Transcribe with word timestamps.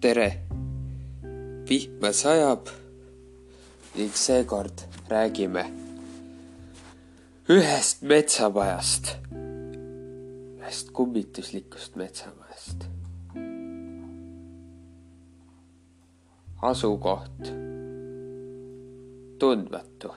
tere! 0.00 0.32
vihma 1.68 2.12
sajab 2.12 2.68
ning 3.96 4.12
seekord 4.14 4.84
räägime 5.10 5.64
ühest 7.50 8.02
metsamajast, 8.02 9.10
ühest 10.60 10.92
kummituslikust 10.94 11.96
metsamajast. 11.96 12.86
asukoht 16.62 17.50
tundmatu, 19.38 20.14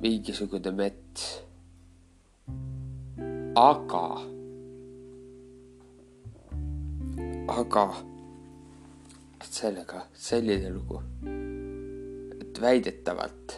mingisugune 0.00 0.70
mets, 0.70 1.26
aga 3.54 4.35
aga 7.48 7.94
sellega 9.56 10.00
selline 10.12 10.70
lugu, 10.70 10.98
et 12.40 12.60
väidetavalt 12.60 13.54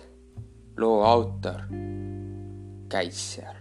loo 0.76 1.00
autor 1.02 1.64
käis 2.88 3.22
seal. 3.34 3.56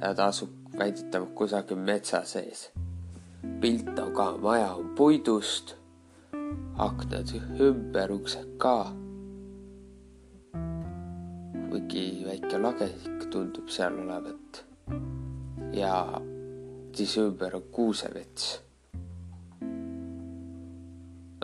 ja 0.00 0.14
ta 0.14 0.30
asub 0.32 0.50
väidetavalt 0.78 1.34
kusagil 1.34 1.76
metsa 1.76 2.22
sees. 2.24 2.70
pilt 3.60 3.98
on 3.98 4.14
ka, 4.14 4.30
maja 4.42 4.72
on 4.74 4.94
puidust, 4.96 5.74
aknad 6.78 7.34
ümber, 7.60 8.12
uksed 8.12 8.56
ka. 8.58 8.92
kuigi 11.70 12.24
väike 12.26 12.58
lagedik 12.58 13.30
tundub 13.30 13.68
seal 13.68 13.98
olevat 13.98 14.64
ja 15.72 16.20
siis 16.96 17.16
ümber 17.18 17.54
kuusemets. 17.70 18.60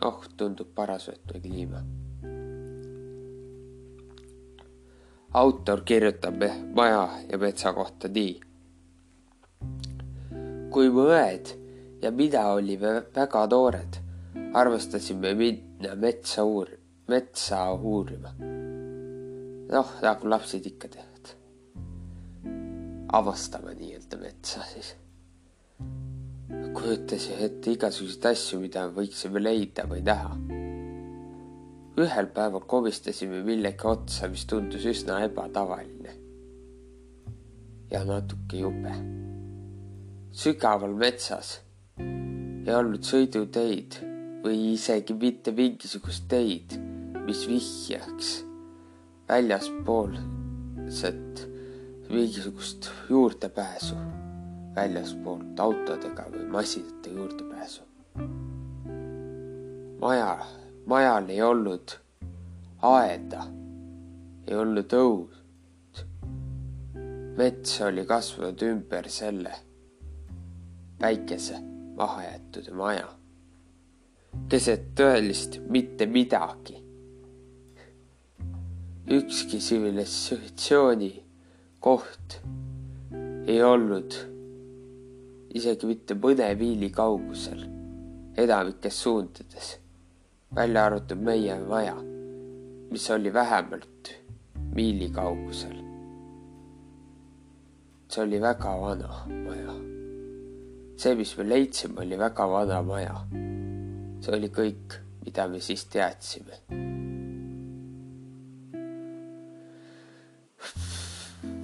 noh, 0.03 0.25
tundub 0.37 0.69
parasvõtme 0.75 1.41
kliima. 1.41 1.83
autor 5.37 5.83
kirjutab 5.85 6.43
maja 6.75 7.09
ja 7.31 7.39
metsa 7.39 7.73
kohta 7.73 8.09
nii. 8.09 8.41
kui 10.71 10.91
mu 10.91 11.07
õed 11.13 11.55
ja 12.03 12.11
mina 12.11 12.47
olime 12.53 12.93
väga 13.15 13.47
noored, 13.47 13.97
arvestasime 14.55 15.35
minna 15.35 15.95
metsa 15.95 16.45
uur-, 16.45 16.77
metsa 17.09 17.73
uurima. 17.73 18.35
noh, 19.73 19.97
nagu 20.03 20.29
lapsed 20.29 20.67
ikka 20.67 20.89
teevad. 20.89 21.35
avastama 23.13 23.75
nii-öelda 23.75 24.17
metsa 24.21 24.65
siis 24.75 24.97
kujutasin 26.77 27.41
ette 27.47 27.73
igasuguseid 27.73 28.27
asju, 28.33 28.59
mida 28.61 28.83
võiksime 28.93 29.41
leida 29.41 29.87
või 29.89 30.03
näha. 30.05 30.35
ühel 31.97 32.27
päeval 32.37 32.67
komistasime 32.69 33.41
millegi 33.45 33.87
otsa, 33.89 34.29
mis 34.29 34.45
tundus 34.45 34.85
üsna 34.85 35.23
ebatavaline 35.25 36.13
ja 37.91 38.05
natuke 38.05 38.61
jube. 38.61 38.93
sügaval 40.37 40.93
metsas 41.01 41.61
ei 41.97 42.75
olnud 42.75 43.03
sõiduteid 43.09 43.97
või 44.45 44.75
isegi 44.75 45.17
mitte 45.17 45.53
mingisugust 45.57 46.29
teid, 46.29 46.77
mis 47.25 47.47
vihjaks 47.49 48.45
väljaspoolset 49.29 51.49
mingisugust 52.11 52.91
juurdepääsu 53.09 54.26
väljaspoolt 54.77 55.61
autodega 55.61 56.27
või 56.33 56.47
masinate 56.51 57.11
juurdepääsu. 57.11 57.83
maja, 60.01 60.47
majal 60.87 61.29
ei 61.29 61.43
olnud 61.43 61.97
aeda, 62.83 63.47
ei 64.47 64.57
olnud 64.57 64.93
õud. 64.93 65.33
mets 67.37 67.81
oli 67.81 68.05
kasvanud 68.07 68.63
ümber 68.63 69.09
selle 69.09 69.53
väikese 71.01 71.59
mahajäetud 71.97 72.71
maja, 72.73 73.09
keset 74.49 74.93
tõelist 74.95 75.61
mitte 75.69 76.07
midagi. 76.07 76.83
ükski 79.11 79.59
tsivilisatsiooni 79.59 81.13
koht 81.81 82.41
ei 83.47 83.63
olnud 83.63 84.36
isegi 85.57 85.89
mitte 85.89 86.17
mõne 86.21 86.49
miili 86.59 86.91
kaugusel, 86.93 87.63
enamikes 88.37 89.01
suundades, 89.03 89.77
välja 90.57 90.85
arvatud 90.89 91.23
meie 91.25 91.57
maja, 91.65 91.97
mis 92.91 93.09
oli 93.11 93.33
vähemalt 93.33 94.13
miili 94.77 95.11
kaugusel. 95.11 95.83
see 98.09 98.23
oli 98.23 98.39
väga 98.41 98.73
vana 98.81 99.09
maja. 99.29 99.73
see, 100.97 101.15
mis 101.15 101.37
me 101.39 101.49
leidsime, 101.49 102.01
oli 102.01 102.19
väga 102.19 102.47
vana 102.49 102.83
maja. 102.83 103.17
see 104.21 104.37
oli 104.37 104.53
kõik, 104.61 105.01
mida 105.25 105.49
me 105.49 105.61
siis 105.61 105.85
teadsime. 105.85 106.61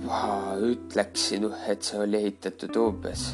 ma 0.03 0.57
ütleksin, 0.73 1.47
et 1.69 1.83
see 1.83 2.01
oli 2.01 2.17
ehitatud 2.25 2.77
umbes 2.77 3.33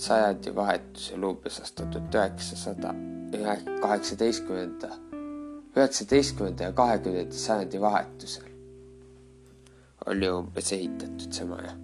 sajandivahetusel 0.00 1.22
umbes 1.28 1.60
aastal 1.60 1.90
tuhat 1.92 2.14
üheksasada 2.14 2.94
kaheksateistkümnenda, 3.82 4.90
üheksateistkümnenda 5.76 6.62
ja 6.70 6.74
kahekümnenda 6.74 7.34
sajandi 7.34 7.80
vahetusel 7.80 8.50
oli 10.06 10.30
umbes 10.32 10.72
ehitatud 10.72 11.32
see 11.32 11.44
maja. 11.44 11.74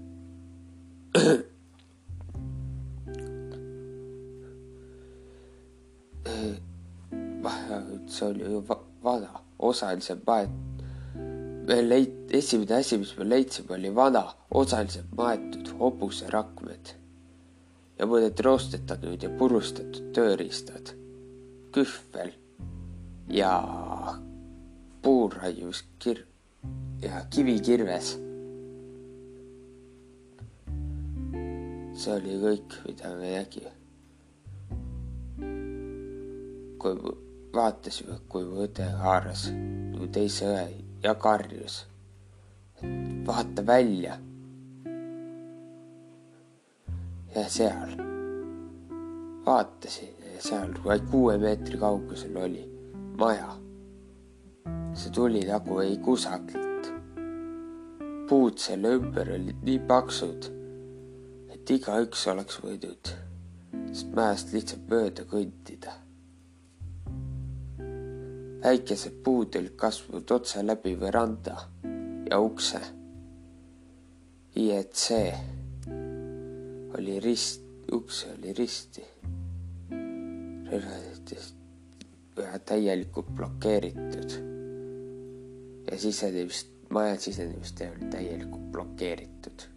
see 8.07 8.27
oli 8.27 8.53
ju 8.53 8.65
vana, 9.05 9.41
osaliselt 9.59 10.27
maetud. 10.27 10.85
me 11.69 11.81
leid-, 11.83 12.31
esimene 12.31 12.75
asi, 12.75 12.99
mis 12.99 13.17
me 13.19 13.29
leidsime, 13.29 13.75
oli 13.75 13.95
vana, 13.95 14.25
osaliselt 14.51 15.13
maetud 15.17 15.69
hobuserakmed 15.79 16.95
ja 17.99 18.07
mõned 18.09 18.41
roostetatud 18.45 19.23
ja 19.23 19.31
purustatud 19.39 20.13
tööriistad, 20.17 20.93
kühvel 21.73 22.33
ja 23.33 23.53
puuraiuskir- 25.03 26.27
ja 27.03 27.25
kivikirves. 27.31 28.17
see 31.97 32.13
oli 32.13 32.35
kõik, 32.37 32.75
mida 32.87 33.11
me 33.17 33.31
nägime. 33.33 33.73
kui 36.79 36.93
vaatasime, 37.55 38.19
kui 38.29 38.45
mu 38.45 38.67
õde 38.67 38.85
haaras 39.01 39.47
mu 39.97 40.07
teise 40.13 40.45
õe 40.45 40.67
ja 41.03 41.15
karjus, 41.15 41.87
vaata 43.27 43.65
välja 43.67 44.19
seal 47.49 47.93
vaatasin 49.47 50.15
ja 50.35 50.43
seal 50.43 50.73
vaid 50.85 51.05
kuue 51.11 51.39
meetri 51.39 51.79
kaugusel 51.79 52.37
oli 52.37 52.65
maja. 53.19 53.53
see 54.95 55.11
tuli 55.13 55.45
nagu 55.45 55.79
ei 55.81 55.97
kusagilt. 55.97 56.91
puud 58.29 58.59
selle 58.59 58.97
ümber 58.99 59.31
olid 59.35 59.63
nii 59.63 59.79
paksud, 59.79 60.51
et 61.53 61.71
igaüks 61.71 62.27
oleks 62.33 62.59
võinud 62.65 63.17
sest 63.97 64.13
mäest 64.17 64.53
lihtsalt 64.53 64.91
mööda 64.91 65.25
kõndida. 65.31 65.95
väikesed 68.67 69.21
puud 69.25 69.57
olid 69.57 69.77
kasvanud 69.79 70.31
otse 70.37 70.63
läbi 70.65 70.97
veranda 71.01 71.57
ja 72.31 72.41
ukse. 72.43 72.81
IEC 74.57 75.05
oli 76.99 77.21
rist, 77.21 77.63
uks 77.93 78.27
oli 78.33 78.53
risti. 78.53 79.05
relvadest 80.71 81.55
täielikult 82.65 83.27
blokeeritud. 83.35 84.31
ja 85.91 85.99
sisenemist, 85.99 86.69
maja 86.91 87.21
sisenemist 87.21 87.81
oli 87.81 88.11
täielikult 88.11 88.71
blokeeritud. 88.73 89.69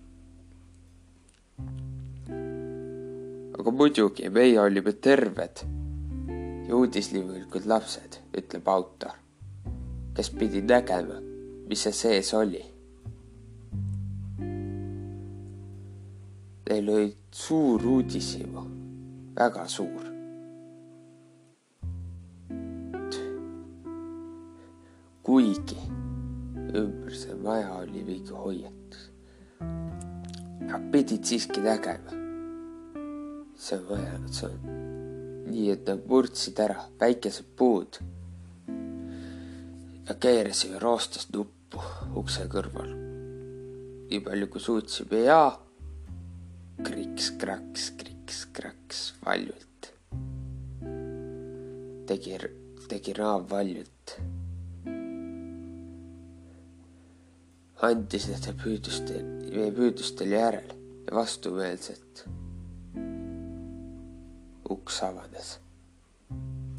aga 3.59 3.71
muidugi, 3.71 4.29
meie 4.29 4.59
olime 4.59 4.91
terved 4.93 5.63
ja 6.67 6.75
uudislimulikud 6.75 7.65
lapsed, 7.65 8.21
ütleb 8.37 8.67
autor, 8.67 9.15
kes 10.15 10.29
pidi 10.29 10.61
nägema, 10.61 11.19
mis 11.67 11.83
see 11.83 11.93
sees 11.93 12.33
oli 12.33 12.78
neil 16.69 16.89
oli 16.89 17.17
suur 17.31 17.85
uudishimu, 17.85 18.63
väga 19.39 19.67
suur. 19.67 20.05
kuigi 25.29 25.77
ümber 26.73 27.13
see 27.13 27.35
maja 27.37 27.73
oli 27.73 28.01
mingi 28.03 28.33
hoiatus. 28.33 29.11
Nad 30.59 30.87
pidid 30.91 31.23
siiski 31.23 31.61
nägema. 31.61 32.17
see 33.55 33.79
maja, 33.89 34.17
see 34.31 34.49
on 34.49 34.79
nii, 35.49 35.69
et 35.73 35.85
nad 35.89 36.01
murdsid 36.09 36.59
ära 36.65 36.85
väikesed 37.01 37.49
puud 37.57 37.99
ja 40.09 40.15
keerasime 40.15 40.81
roostest 40.81 41.33
nuppu 41.33 41.81
ukse 42.21 42.45
kõrval. 42.49 42.93
nii 44.09 44.21
palju 44.25 44.47
kui 44.53 44.61
suutsime 44.61 45.25
ja 45.25 45.41
kriks-kraks, 46.83 47.91
kriks-kraks 47.99 49.01
valjult. 49.25 49.89
tegi, 52.07 52.37
tegi 52.89 53.13
raam 53.17 53.47
valjult. 53.49 54.15
andis 57.89 58.29
nende 58.31 58.53
püüdlustel, 58.63 59.27
meie 59.55 59.73
püüdlustel 59.75 60.37
järel 60.37 60.71
ja 61.07 61.17
vastumeelselt. 61.19 62.25
uks 64.69 65.03
avanes. 65.03 65.53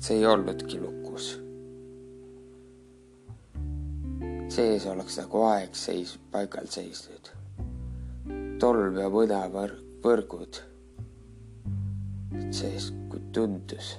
see 0.00 0.18
ei 0.18 0.26
olnudki 0.26 0.80
lukus 0.80 1.36
sees 4.50 4.86
oleks 4.90 5.18
nagu 5.20 5.44
aeg 5.46 5.76
seis, 5.78 6.16
paigal 6.32 6.66
seisnud. 6.66 7.30
tolm 8.60 8.98
ja 8.98 9.08
mõnavõrgud 10.00 10.58
sees, 12.50 12.90
kuid 13.10 13.26
tundus, 13.34 13.98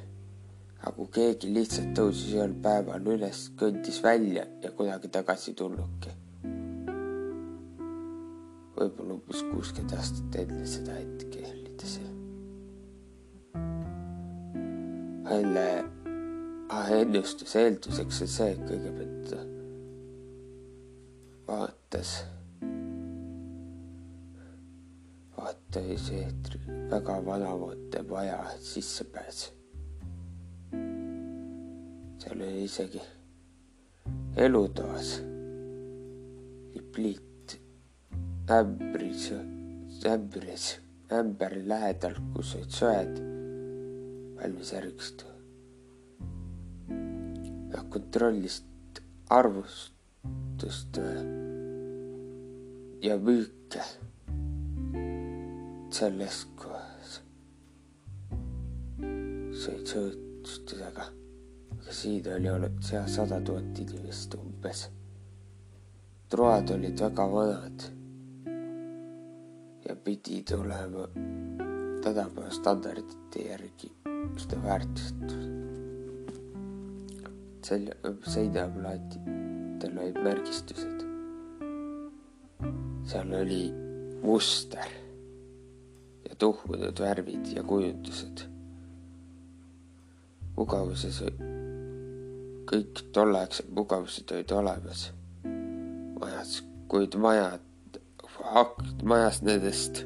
nagu 0.81 1.05
keegi 1.13 1.51
lihtsalt 1.53 1.93
tõusis 1.97 2.33
ühel 2.33 2.55
päeval 2.63 3.05
üles, 3.13 3.51
kõndis 3.59 4.01
välja 4.03 4.47
ja 4.63 4.71
kunagi 4.71 5.11
tagasi 5.13 5.53
tulnudki. 5.53 6.17
võib-olla 8.81 9.13
umbes 9.13 9.43
kuuskümmend 9.45 9.93
aastat 9.93 10.35
enne 10.41 10.65
seda 10.65 10.95
hetke 10.97 11.45
ta 11.77 11.85
seal. 11.85 12.15
jälle 15.31 15.67
ennustuse 16.97 17.61
eelduseks 17.61 18.21
on 18.21 18.27
see, 18.27 18.51
et 18.51 18.63
kõigepealt 18.65 19.35
vaatas, 21.47 22.23
vaatas 25.51 26.09
eetri 26.15 26.59
väga 26.91 27.15
vanavate 27.25 28.01
maja 28.09 28.39
sissepääs. 28.59 29.51
seal 32.21 32.41
oli 32.41 32.63
isegi 32.63 33.01
elutoas 34.37 35.09
pliit 36.93 37.55
ämbris, 38.51 39.31
ämbris, 40.05 40.65
ämber 41.11 41.55
lähedal, 41.67 42.15
kus 42.33 42.55
olid 42.55 42.71
söed 42.79 43.19
valmis 44.37 44.73
ärgistatud. 44.73 45.27
ja 47.73 47.83
kontrollis 47.89 48.63
arvustust 49.29 50.99
ja 53.01 53.17
müüke 53.17 53.83
selles 55.91 56.45
sõid 59.61 59.83
sõõtustega, 59.85 61.03
aga 61.75 61.93
siin 61.93 62.27
oli 62.33 62.49
olnud 62.49 62.79
seal 62.85 63.07
sada 63.11 63.37
tuhat 63.45 63.79
inimest 63.83 64.33
umbes. 64.39 64.87
troad 66.31 66.71
olid 66.71 67.01
väga 67.03 67.25
vanad 67.33 67.83
ja 69.85 69.95
pidid 70.05 70.53
olema 70.55 71.05
tänapäeva 72.01 72.49
standardite 72.55 73.43
järgi 73.49 73.91
seda 74.37 74.63
väärtustatud. 74.63 75.45
selle 77.61 78.15
seinaplaatidel 78.27 80.01
olid 80.01 80.23
märgistused. 80.23 81.05
Seal 83.11 83.33
oli 83.43 83.63
muster 84.23 85.00
tuhmunud 86.41 86.99
värvid 86.99 87.53
ja 87.55 87.63
kujundused. 87.63 88.47
mugavuses, 90.57 91.21
kõik 92.69 93.01
tolleaegsed 93.15 93.69
mugavused 93.73 94.33
olid 94.35 94.51
olemas 94.53 95.05
majas, 96.21 96.59
kuid 96.91 97.15
majad, 97.17 97.63
majas 99.03 99.41
nendest 99.47 100.03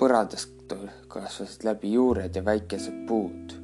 põrandast 0.00 0.74
kasvasid 1.12 1.66
läbi 1.68 1.92
juured 1.92 2.34
ja 2.36 2.44
väikesed 2.44 3.06
puud. 3.10 3.56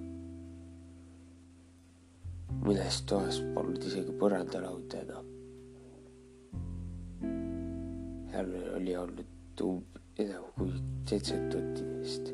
mõnes 2.62 3.02
toas 3.10 3.40
polnud 3.54 3.82
isegi 3.90 4.14
põrandalauda 4.20 5.00
enam 5.02 5.32
seal 8.32 8.52
oli 8.76 8.96
olnud 8.96 9.60
umbes 9.60 9.91
enam 10.18 10.44
kui 10.56 10.72
seitse 11.08 11.36
tuhat 11.50 11.78
inimest. 11.80 12.32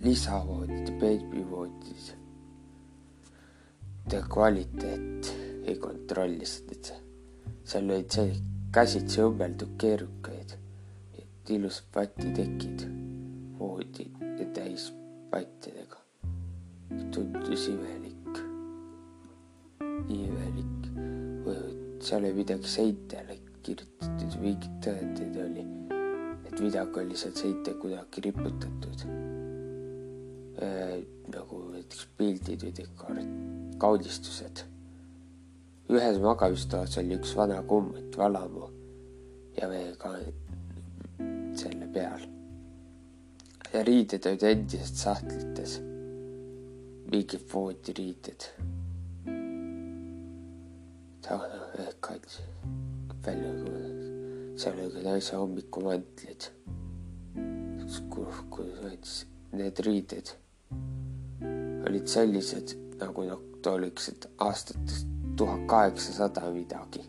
lisavoodid, 0.00 0.90
beebivoodid. 1.00 2.06
kvaliteet 4.28 5.30
ei 5.64 5.76
kontrolli 5.80 6.46
seda, 6.46 6.98
seal 7.64 7.88
olid 7.90 8.10
see 8.16 8.34
käsitsi 8.74 9.22
õmmeldud 9.22 9.78
keerukaid, 9.80 10.56
ilusad 11.54 11.86
patitekid, 11.94 12.84
voodid 13.58 14.20
ja 14.40 14.50
täis 14.58 14.90
pattidega. 15.30 16.02
tundus 17.14 17.68
imelik, 17.70 18.42
imelik, 20.18 20.92
seal 22.02 22.24
oli 22.24 22.34
midagi 22.42 22.68
seintele 22.68 23.43
kirjutatud, 23.64 24.36
mingeid 24.42 24.76
tõendeid 24.84 25.38
oli, 25.40 25.64
et 26.44 26.60
midagi 26.60 27.00
oli 27.00 27.18
seal 27.18 27.34
seinte 27.38 27.74
kuidagi 27.80 28.24
riputatud 28.28 29.04
äh,. 30.62 31.00
nagu 31.32 31.60
näiteks 31.72 32.06
pildid 32.18 32.66
või 32.66 32.74
dekoor-, 32.76 33.22
kaudistused. 33.80 34.64
ühes 35.94 36.20
magamistoas 36.20 36.98
oli 37.00 37.16
üks 37.16 37.34
vana 37.36 37.62
kummut 37.68 38.18
valamu 38.20 38.68
ja 39.56 39.68
veega 39.70 40.12
selle 41.58 41.88
peal. 41.94 42.28
ja 43.72 43.82
riided 43.88 44.26
olid 44.30 44.46
endiselt 44.50 45.00
sahtlites, 45.00 45.78
mingid 47.10 47.48
voodiriided. 47.52 48.50
ta 51.24 51.40
ehk 51.80 52.00
kandis 52.04 52.42
välja 53.26 53.52
kujunenud. 53.62 54.58
seal 54.58 54.78
oli 54.78 54.90
ka 54.94 55.08
naise 55.10 55.36
hommikumantlid. 55.36 56.50
kuidas 58.50 59.26
need 59.52 59.78
riided 59.86 60.34
olid 61.88 62.06
sellised, 62.06 62.74
nagu 62.98 63.22
nad 63.22 63.66
oleksid 63.66 64.26
aastatest 64.38 65.06
tuhat 65.36 65.66
kaheksasada 65.66 66.50
midagi. 66.50 67.04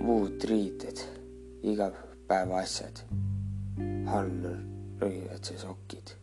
muud 0.00 0.44
riided, 0.48 1.00
igapäevaasjad, 1.62 3.02
all 4.08 4.46
rõivad 5.00 5.52
ja 5.52 5.58
sokid. 5.60 6.16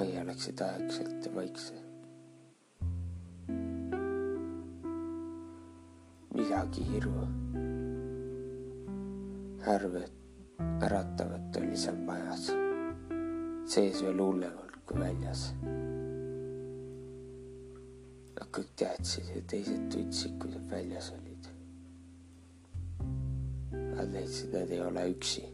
aia 0.00 0.24
läksid 0.26 0.60
aeglaselt 0.64 1.26
ja 1.26 1.34
vaikselt. 1.34 1.89
Midagi 6.40 6.84
hirmu. 6.92 7.26
ärvet 9.66 10.12
äratavat 10.82 11.56
oli 11.56 11.76
seal 11.76 11.98
majas, 12.06 12.46
sees 13.68 14.00
veel 14.04 14.22
hullemalt 14.24 14.78
kui 14.88 15.00
väljas. 15.02 15.42
Nad 18.38 18.48
kõik 18.56 18.72
teadsid 18.82 19.28
ja 19.34 19.42
teised 19.52 19.84
tundsid, 19.92 20.38
kui 20.40 20.54
nad 20.54 20.64
väljas 20.72 21.10
olid. 21.18 21.50
Nad 23.98 24.16
leidsid, 24.16 24.56
nad 24.56 24.72
ei 24.72 24.80
ole 24.86 25.04
üksi, 25.12 25.44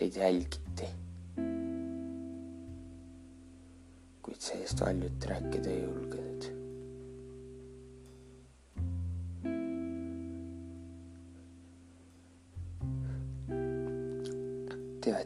neid 0.00 0.18
jälgiti. 0.22 0.90
kuid 4.22 4.40
sellest 4.44 4.80
valjut 4.80 5.24
rääkida 5.26 5.70
ei 5.70 5.82
julgenud 5.82 6.19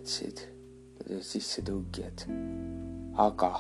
olid 0.05 0.41
sissetungijad. 1.21 2.27
aga 3.17 3.53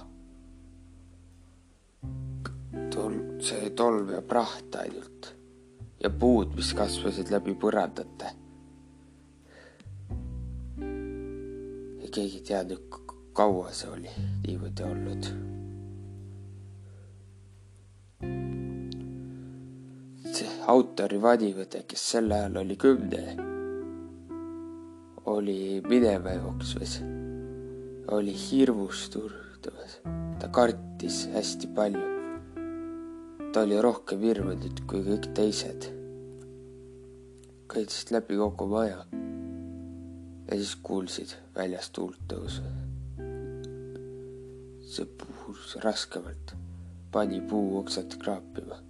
tol-, 2.90 3.40
see 3.40 3.70
tolm 3.70 4.10
ja 4.10 4.22
praht 4.22 4.76
ainult 4.76 5.34
ja 6.02 6.10
puud, 6.10 6.56
mis 6.56 6.74
kasvasid 6.74 7.30
läbi 7.32 7.54
põrandate. 7.54 8.32
ja 12.02 12.10
keegi 12.10 12.42
ei 12.42 12.44
teadnud, 12.50 13.00
kaua 13.32 13.72
see 13.72 13.90
oli 13.90 14.12
niimoodi 14.46 14.86
olnud. 14.90 15.32
see 20.34 20.50
autori 20.66 21.18
vanivõde, 21.22 21.84
kes 21.88 22.10
sel 22.10 22.32
ajal 22.34 22.56
oli 22.64 22.76
kümne, 22.76 23.53
oli 25.34 25.82
minema 25.88 26.38
jooksmas, 26.38 26.98
oli 28.14 28.34
hirmus 28.46 29.08
turdumas, 29.10 30.00
ta 30.38 30.48
kartis 30.48 31.24
hästi 31.34 31.72
palju 31.76 32.14
ta 33.54 33.60
oli 33.62 33.76
rohkem 33.78 34.18
hirmunud 34.26 34.80
kui 34.90 35.04
kõik 35.06 35.28
teised. 35.38 35.84
kõndis 37.70 38.08
läbi 38.10 38.34
kogu 38.40 38.66
maja 38.66 39.04
ja 40.48 40.56
siis 40.56 40.72
kuulsid 40.88 41.36
väljas 41.54 41.90
tuult 41.94 42.18
tõusu. 42.32 42.64
see 44.94 45.06
puhus 45.20 45.76
raskemalt, 45.84 46.56
pani 47.14 47.38
puu 47.52 47.78
oksad 47.78 48.18
kraapima 48.18 48.80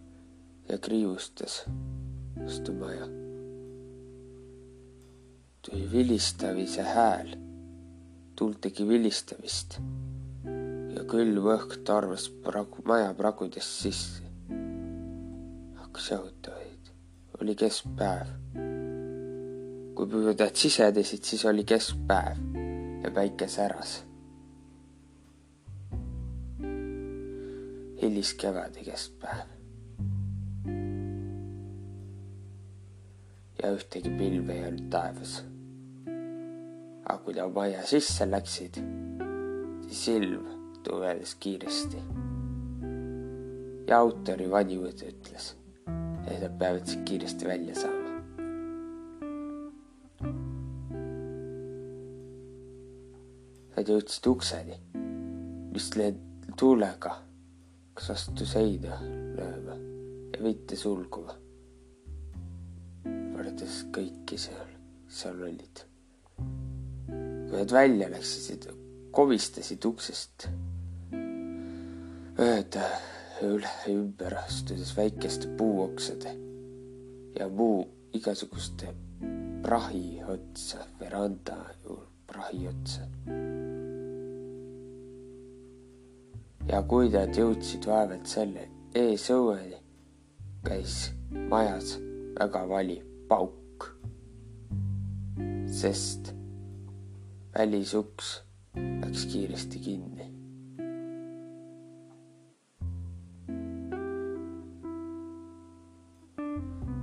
ja 0.69 0.79
kriiustas 0.79 1.61
vastu 2.41 2.73
maja. 2.81 3.24
Tuli 5.64 5.92
vilistamise 5.92 6.83
hääl, 6.83 7.37
tuul 8.37 8.52
tegi 8.61 8.85
vilistamist 8.88 9.78
ja 10.94 11.04
külm 11.09 11.49
õhk 11.54 11.80
tormas 11.88 12.28
pragu, 12.44 12.85
maja 12.87 13.14
pragudest 13.16 13.80
sisse 13.85 14.25
hakkas 15.80 16.11
jahutavaid, 16.11 16.90
oli 17.40 17.54
keskpäev. 17.54 18.33
kui 19.94 20.09
püüdjad 20.11 20.59
sisenesid, 20.59 21.23
siis 21.23 21.44
oli 21.47 21.64
keskpäev 21.64 22.40
ja 23.04 23.11
päike 23.14 23.49
säras. 23.49 24.02
hiliskevade 28.02 28.85
keskpäev. 28.85 29.49
ja 33.62 33.73
ühtegi 33.73 34.11
pilve 34.18 34.52
ei 34.52 34.68
olnud 34.68 34.90
taevas. 34.90 35.44
Aga 37.05 37.19
kui 37.25 37.35
maja 37.55 37.83
sisse 37.87 38.27
läksid, 38.31 38.79
siis 39.89 40.07
ilm 40.17 40.47
tules 40.85 41.35
kiiresti. 41.41 42.01
ja 43.89 43.99
autori 44.01 44.47
vanimõte 44.51 45.11
ütles 45.13 45.51
ja 46.25 46.39
nad 46.41 46.57
peavad 46.59 46.87
siit 46.89 47.03
kiiresti 47.05 47.49
välja 47.49 47.75
saama. 47.77 48.15
Nad 53.75 53.91
jõudsid 53.91 54.29
ukseni, 54.31 54.81
mis 55.75 55.91
tuulega 56.57 57.17
hakkas 57.95 58.09
vastu 58.11 58.47
seina 58.47 58.97
lööma 59.05 59.77
ja 60.35 60.43
mitte 60.43 60.77
sulguma. 60.77 61.37
võrreldes 63.05 63.83
kõiki 63.93 64.39
seal, 64.39 64.71
seal 65.09 65.43
olid. 65.43 65.85
Kui 67.55 67.63
nad 67.63 67.71
välja 67.71 68.09
läksid, 68.11 68.65
komistasid 69.15 69.85
uksest 69.87 70.49
mööda 72.35 72.89
üle 73.47 73.71
ümber 73.93 74.35
astudes 74.41 74.91
väikeste 74.97 75.53
puuoksade 75.55 76.33
ja 77.39 77.47
muu 77.47 77.85
igasuguste 78.19 78.91
prahi 79.63 80.19
otsa, 80.27 80.83
veranda 80.99 81.61
prahi 82.27 82.67
otsa. 82.73 83.07
ja 86.75 86.83
kui 86.91 87.07
nad 87.15 87.39
jõudsid 87.39 87.87
vaevalt 87.87 88.27
selle 88.27 88.67
eesõueni, 88.99 89.79
käis 90.67 91.13
majas 91.55 92.01
väga 92.35 92.69
vali 92.69 93.03
pauk, 93.31 93.93
sest 95.71 96.34
välisuks 97.59 98.43
läks 99.05 99.27
kiiresti 99.27 99.79
kinni 99.79 100.31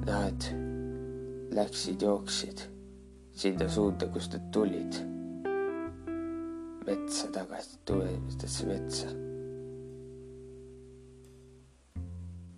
Nad 0.06 0.44
läksid, 1.56 2.02
jooksid 2.02 2.62
sinna 3.32 3.70
suunda, 3.70 4.08
kust 4.08 4.34
nad 4.34 4.52
tulid. 4.52 4.94
metsa 6.86 7.28
tagasi, 7.32 7.80
tuledesse 7.86 8.66
metsa. 8.66 9.08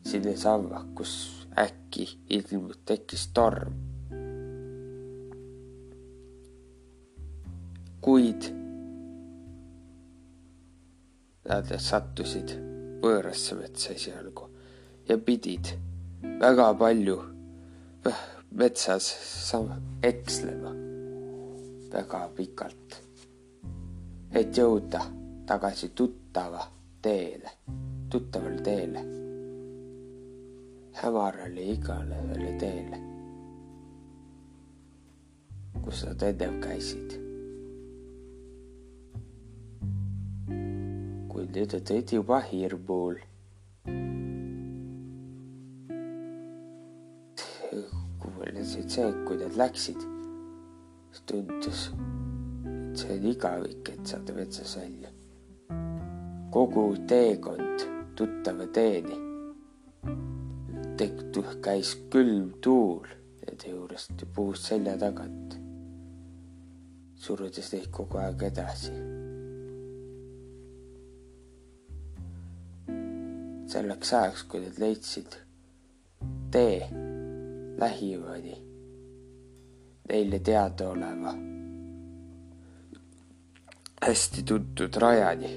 sinnasamma, 0.06 0.86
kus 0.96 1.48
äkki 1.58 2.06
ilmus, 2.30 2.78
tekkis 2.86 3.28
torm. 3.34 3.93
Kuid 8.04 8.50
nad 11.50 11.74
sattusid 11.80 12.56
võõrasse 13.04 13.56
metsa 13.60 13.94
esialgu 13.96 14.48
ja 15.10 15.18
pidid 15.20 15.74
väga 16.40 16.70
palju 16.80 17.18
metsas 18.54 19.10
ekslema 20.04 20.74
väga 21.94 22.28
pikalt, 22.36 22.96
et 24.34 24.58
jõuda 24.58 25.02
tagasi 25.46 25.92
tuttava 25.94 26.62
teele, 27.02 27.52
tuttavale 28.10 28.62
teele, 28.66 29.04
hämarale 31.02 31.68
igale 31.76 32.22
ühele 32.28 32.54
teele, 32.62 33.02
kus 35.84 36.06
nad 36.10 36.30
ennem 36.32 36.58
käisid. 36.64 37.23
Nad 41.60 41.92
olid 41.92 42.18
juba 42.18 42.42
hirmul 42.42 43.22
ütlesid 48.64 48.90
see, 48.90 49.10
kui 49.28 49.38
nad 49.38 49.56
läksid, 49.60 50.04
tundus, 51.28 51.82
et 52.66 53.02
see 53.02 53.18
on 53.18 53.26
igavik, 53.28 53.90
et 53.92 54.08
saada 54.08 54.34
metsas 54.34 54.78
välja. 54.80 55.10
kogu 56.54 56.96
teekond 57.08 57.84
tuttava 58.16 58.68
teeni 58.68 59.18
tehtud, 60.98 61.50
käis 61.66 61.96
külm 62.14 62.54
tuul 62.62 63.08
nende 63.42 63.74
juurest 63.74 64.24
puust 64.36 64.70
selja 64.70 64.94
tagant, 65.02 65.58
surudes 67.16 67.74
neid 67.74 67.90
kogu 67.92 68.22
aeg 68.22 68.48
edasi. 68.52 69.23
Selleks 73.74 74.14
ajaks, 74.14 74.46
kui 74.50 74.62
nad 74.66 74.78
leidsid 74.82 75.40
tee 76.54 76.88
lähimani 77.82 78.60
neile 80.10 80.40
teadaoleva 80.40 81.34
hästi 84.04 84.44
tuntud 84.44 84.98
rajani. 85.00 85.50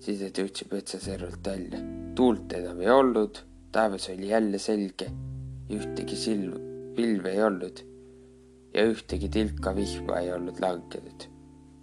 siis 0.00 0.20
nad 0.22 0.38
jõudsid 0.38 0.70
metsaservalt 0.72 1.46
välja. 1.46 1.80
tuult 2.14 2.52
enam 2.52 2.80
ei 2.80 2.90
olnud, 2.90 3.40
taevas 3.72 4.08
oli 4.12 4.28
jälle 4.30 4.58
selge, 4.58 5.10
ühtegi 5.70 6.16
silm, 6.16 6.54
pilve 6.96 7.32
ei 7.34 7.42
olnud 7.42 7.82
ja 8.74 8.86
ühtegi 8.86 9.28
tilka 9.28 9.74
vihma 9.76 10.20
ei 10.22 10.32
olnud 10.32 10.62
langenud. 10.62 11.26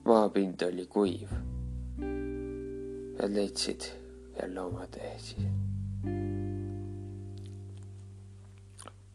maapind 0.06 0.64
oli 0.70 0.88
kuiv. 0.88 1.36
Nad 3.18 3.34
leidsid 3.34 3.92
tee 4.92 5.16
siis 5.18 5.48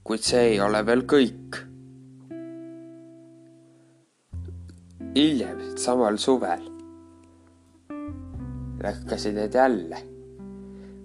kuid 0.05 0.25
see 0.27 0.43
ei 0.55 0.61
ole 0.61 0.83
veel 0.87 1.07
kõik. 1.07 1.61
hiljem, 5.13 5.59
samal 5.77 6.17
suvel 6.17 6.63
lõhkasid 8.83 9.37
need 9.37 9.55
jälle, 9.55 9.99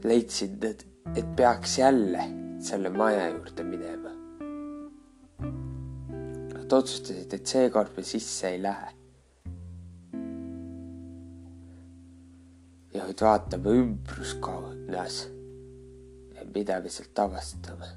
leidsid 0.08 0.56
nad, 0.64 0.86
et 1.20 1.34
peaks 1.38 1.78
jälle 1.82 2.24
selle 2.64 2.90
maja 2.90 3.28
juurde 3.30 3.66
minema. 3.68 4.14
Nad 6.54 6.74
otsustasid, 6.80 7.36
et 7.36 7.52
seekord 7.52 7.94
me 7.98 8.06
sisse 8.08 8.50
ei 8.50 8.62
lähe. 8.64 8.97
Ja 12.98 13.06
nüüd 13.06 13.22
vaatame 13.22 13.74
ümbruskaunas, 13.78 15.18
mida 16.54 16.80
me 16.82 16.90
sealt 16.90 17.20
avastame. 17.22 17.90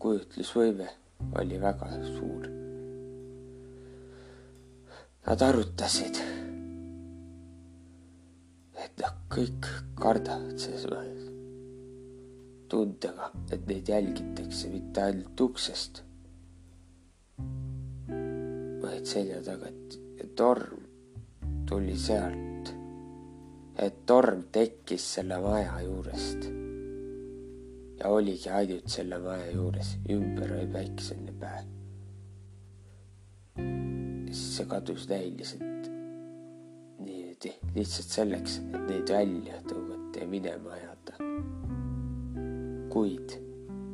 kujutlusvõime 0.00 0.86
oli 1.40 1.58
väga 1.60 1.88
suur. 2.06 2.46
Nad 5.26 5.42
arutasid, 5.44 6.20
et 8.84 9.02
noh, 9.02 9.16
kõik 9.36 9.68
kardavad 10.00 10.56
selles 10.56 10.88
mõttes 10.88 11.28
tundega, 12.72 13.28
et 13.52 13.66
neid 13.68 13.88
jälgitakse 13.92 14.72
mitte 14.72 15.04
ainult 15.04 15.44
uksest, 15.48 16.04
vaid 18.84 19.04
selja 19.16 19.42
tagant 19.48 19.98
ja 20.20 20.30
torm 20.36 20.86
tuli 21.68 21.98
sealt. 21.98 22.49
Et 23.80 24.02
torm 24.06 24.42
tekkis 24.52 25.04
selle 25.14 25.38
maja 25.40 25.80
juurest. 25.84 26.48
ja 28.00 28.08
oligi 28.08 28.48
ainult 28.48 28.88
selle 28.88 29.18
maja 29.20 29.50
juures, 29.52 29.94
ümber 30.12 30.52
oli 30.56 30.66
päikeseline 30.72 31.32
päev. 31.40 31.70
siis 34.26 34.44
see 34.56 34.66
kadus 34.68 35.08
näiliselt 35.08 35.88
niimoodi 37.00 37.54
lihtsalt 37.74 38.16
selleks, 38.18 38.60
et 38.68 38.86
neid 38.90 39.14
välja 39.16 39.62
tõugata 39.68 40.24
ja 40.24 40.28
minema 40.28 40.76
ajada. 40.76 41.16
kuid 42.92 43.36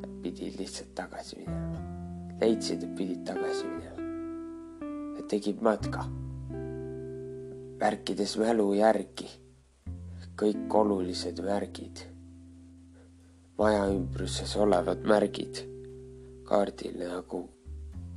nad 0.03 0.21
pidid 0.23 0.59
lihtsalt 0.59 0.95
tagasi 0.99 1.43
minema. 1.45 1.81
leidsid, 2.41 2.83
et 2.83 2.95
pidid 2.99 3.25
tagasi 3.25 3.67
minema. 3.71 4.13
Nad 5.15 5.27
tegid 5.31 5.63
matka 5.63 6.09
märkides 7.81 8.39
mälu 8.41 8.73
järgi 8.75 9.46
kõik 10.37 10.75
olulised 10.75 11.41
märgid, 11.45 12.03
maja 13.57 13.87
ümbruses 13.89 14.53
olevad 14.61 15.07
märgid 15.09 15.63
kaardil 16.47 16.99
nagu 17.01 17.41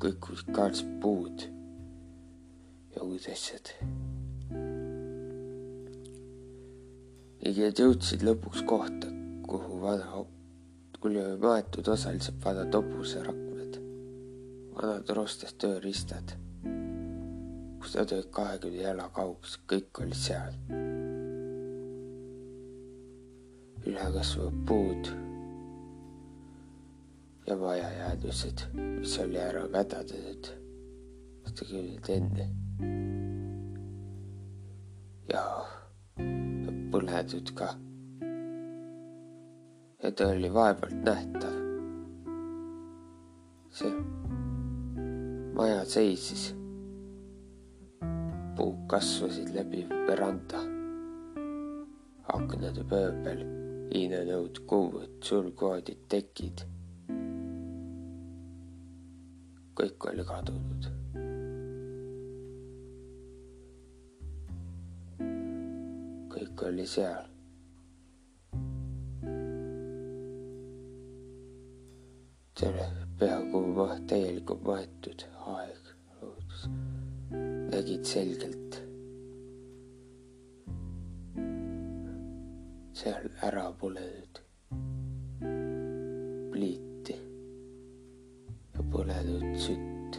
kõik 0.03 0.27
kaardid 0.55 0.89
puud 1.03 1.45
ja 2.95 3.05
muud 3.05 3.29
asjad. 3.31 3.71
ja 7.39 7.53
nad 7.55 7.79
jõudsid 7.79 8.27
lõpuks 8.27 8.65
kohta, 8.67 9.07
kuhu 9.47 9.79
vana, 9.81 10.25
oli 11.07 11.23
maetud 11.39 11.87
osaliselt 11.87 12.43
vanad 12.43 12.75
hobuserakmed, 12.75 13.79
vanad 14.75 15.15
roostest 15.15 15.57
tööriistad 15.63 16.35
kus 17.79 17.95
nad 17.95 18.11
olid 18.11 18.27
kahekümne 18.35 18.83
jala 18.83 19.07
kaugusel, 19.15 19.63
kõik 19.71 20.03
oli 20.03 20.17
seal. 20.17 20.51
Ülekasvavad 23.89 24.63
puud 24.69 25.11
ja 27.47 27.57
majajäädused, 27.57 28.65
mis 28.77 29.19
oli 29.19 29.39
ära 29.41 29.67
mädanenud 29.67 30.53
aastakümneid 31.59 32.09
enne. 32.09 32.45
ja 35.29 35.43
põledud 36.91 37.51
ka. 37.55 37.73
ja 40.03 40.11
ta 40.11 40.27
oli 40.27 40.53
vaevalt 40.53 41.03
nähtav. 41.03 41.57
see 43.69 43.91
maja 45.55 45.85
seisis 45.85 46.55
puud 48.55 48.87
kasvasid 48.87 49.53
läbi 49.55 49.85
veranda. 50.07 50.63
aknade 52.29 52.83
pööbel, 52.85 53.41
hiinenõud, 53.93 54.61
kuud, 54.69 55.17
sulgkoodid, 55.25 56.05
tekid. 56.11 56.65
kõik 59.79 60.05
oli 60.11 60.23
kadunud. 60.27 60.87
kõik 66.33 66.63
oli 66.67 66.87
seal. 66.87 67.27
see 72.59 72.67
oli 72.67 72.87
peaaegu 73.19 73.87
täielikult 74.11 74.65
maetud 74.67 75.23
aeg 75.53 75.93
loodus 76.19 76.65
nägid 77.71 78.03
selgelt 78.03 78.68
seal 82.99 83.29
ära 83.47 83.69
põlenud 83.79 84.39
pliiti 86.51 87.15
ja 88.75 88.83
põlenud 88.91 89.45
sütt, 89.63 90.17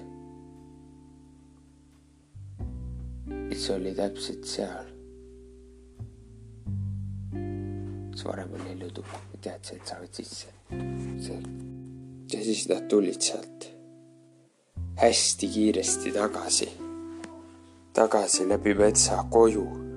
mis 3.50 3.66
oli 3.74 3.92
täpselt 3.98 4.48
seal. 4.48 4.88
kus 8.10 8.24
varem 8.26 8.56
oli 8.56 8.72
elutuba, 8.78 9.20
teadsid, 9.40 9.76
et 9.80 9.92
saavad 9.92 10.16
sisse. 10.22 10.48
ja 12.32 12.40
siis 12.48 12.64
nad 12.72 12.88
tulid 12.88 13.20
sealt 13.20 13.68
hästi 15.00 15.48
kiiresti 15.48 16.12
tagasi. 16.16 16.72
Tagasi 17.92 18.48
läbi 18.48 18.74
metsa 18.74 19.24
koju 19.30 19.89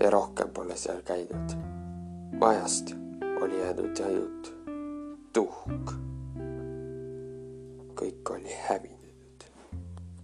ja 0.00 0.10
rohkem 0.10 0.50
pole 0.50 0.76
seal 0.76 1.02
käinud. 1.02 1.54
majast 2.40 2.94
oli 3.42 3.60
jäänud 3.60 4.00
ainult 4.06 4.54
tuhk. 5.32 5.92
kõik 8.00 8.30
oli 8.30 8.54
hävinenud. 8.68 9.44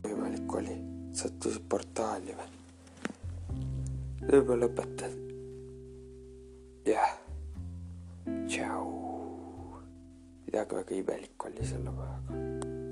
võimalik 0.05 0.55
oli, 0.55 0.79
sattusid 1.13 1.67
portaali 1.69 2.37
või? 2.39 2.51
nüüd 4.23 4.47
ma 4.49 4.61
lõpetan. 4.63 5.19
jah, 6.87 7.19
tšau. 8.47 8.87
midagi 10.47 10.77
väga 10.77 11.01
imelik 11.03 11.45
oli 11.51 11.67
selle 11.67 11.91
majaga 11.91 12.84